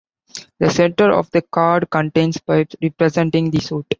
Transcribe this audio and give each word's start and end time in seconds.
The 0.59 0.71
center 0.71 1.11
of 1.11 1.29
the 1.29 1.43
card 1.43 1.87
contains 1.91 2.39
pips 2.39 2.75
representing 2.81 3.51
the 3.51 3.59
suit. 3.61 3.85